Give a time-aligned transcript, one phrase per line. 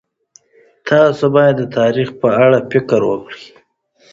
[0.87, 3.43] تاسو باید د تاریخ په اړه فکر وکړئ.